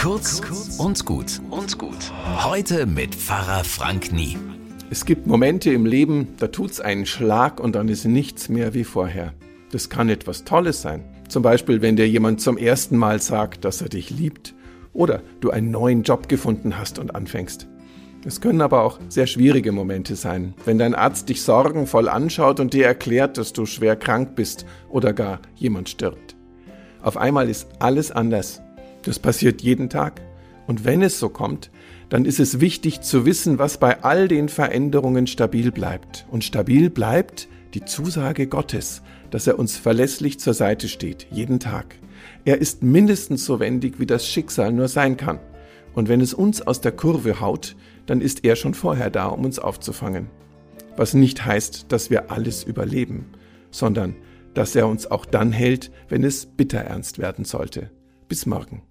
Kurz 0.00 0.40
und 0.78 1.04
gut 1.04 1.42
und 1.50 1.76
gut. 1.76 2.10
Heute 2.42 2.86
mit 2.86 3.14
Pfarrer 3.14 3.64
Frank 3.64 4.12
Nie. 4.14 4.38
Es 4.88 5.04
gibt 5.04 5.26
Momente 5.26 5.70
im 5.74 5.84
Leben, 5.84 6.28
da 6.38 6.46
tut's 6.46 6.80
einen 6.80 7.04
Schlag 7.04 7.60
und 7.60 7.74
dann 7.74 7.88
ist 7.88 8.06
nichts 8.06 8.48
mehr 8.48 8.72
wie 8.72 8.84
vorher. 8.84 9.34
Das 9.72 9.90
kann 9.90 10.08
etwas 10.08 10.44
Tolles 10.44 10.80
sein. 10.80 11.04
Zum 11.28 11.42
Beispiel, 11.42 11.82
wenn 11.82 11.96
dir 11.96 12.08
jemand 12.08 12.40
zum 12.40 12.56
ersten 12.56 12.96
Mal 12.96 13.20
sagt, 13.20 13.66
dass 13.66 13.82
er 13.82 13.90
dich 13.90 14.08
liebt. 14.08 14.54
Oder 14.94 15.20
du 15.42 15.50
einen 15.50 15.70
neuen 15.70 16.02
Job 16.02 16.30
gefunden 16.30 16.78
hast 16.78 16.98
und 16.98 17.14
anfängst. 17.14 17.68
Es 18.24 18.40
können 18.40 18.62
aber 18.62 18.84
auch 18.84 19.00
sehr 19.10 19.26
schwierige 19.26 19.70
Momente 19.70 20.16
sein, 20.16 20.54
wenn 20.64 20.78
dein 20.78 20.94
Arzt 20.94 21.28
dich 21.28 21.42
sorgenvoll 21.42 22.08
anschaut 22.08 22.58
und 22.58 22.72
dir 22.72 22.86
erklärt, 22.86 23.36
dass 23.36 23.52
du 23.52 23.66
schwer 23.66 23.96
krank 23.96 24.34
bist 24.34 24.64
oder 24.88 25.12
gar 25.12 25.40
jemand 25.56 25.90
stirbt. 25.90 26.36
Auf 27.02 27.18
einmal 27.18 27.50
ist 27.50 27.68
alles 27.80 28.10
anders. 28.10 28.62
Das 29.02 29.18
passiert 29.18 29.62
jeden 29.62 29.88
Tag. 29.88 30.20
Und 30.66 30.84
wenn 30.84 31.02
es 31.02 31.18
so 31.18 31.28
kommt, 31.28 31.70
dann 32.10 32.24
ist 32.24 32.40
es 32.40 32.60
wichtig 32.60 33.00
zu 33.00 33.24
wissen, 33.24 33.58
was 33.58 33.78
bei 33.78 34.02
all 34.02 34.28
den 34.28 34.48
Veränderungen 34.48 35.26
stabil 35.26 35.70
bleibt. 35.70 36.26
Und 36.30 36.44
stabil 36.44 36.90
bleibt 36.90 37.48
die 37.74 37.84
Zusage 37.84 38.46
Gottes, 38.46 39.02
dass 39.30 39.46
er 39.46 39.58
uns 39.58 39.76
verlässlich 39.76 40.40
zur 40.40 40.54
Seite 40.54 40.88
steht, 40.88 41.28
jeden 41.30 41.60
Tag. 41.60 41.96
Er 42.44 42.58
ist 42.58 42.82
mindestens 42.82 43.44
so 43.44 43.60
wendig, 43.60 44.00
wie 44.00 44.06
das 44.06 44.26
Schicksal 44.26 44.72
nur 44.72 44.88
sein 44.88 45.16
kann. 45.16 45.38
Und 45.94 46.08
wenn 46.08 46.20
es 46.20 46.34
uns 46.34 46.62
aus 46.62 46.80
der 46.80 46.92
Kurve 46.92 47.40
haut, 47.40 47.76
dann 48.06 48.20
ist 48.20 48.44
er 48.44 48.56
schon 48.56 48.74
vorher 48.74 49.10
da, 49.10 49.26
um 49.26 49.44
uns 49.44 49.58
aufzufangen. 49.58 50.28
Was 50.96 51.14
nicht 51.14 51.44
heißt, 51.44 51.86
dass 51.88 52.10
wir 52.10 52.30
alles 52.30 52.64
überleben, 52.64 53.26
sondern 53.70 54.16
dass 54.54 54.74
er 54.74 54.88
uns 54.88 55.10
auch 55.10 55.24
dann 55.24 55.52
hält, 55.52 55.90
wenn 56.08 56.24
es 56.24 56.46
bitter 56.46 56.80
ernst 56.80 57.18
werden 57.18 57.44
sollte. 57.44 57.90
Bis 58.28 58.46
morgen. 58.46 58.82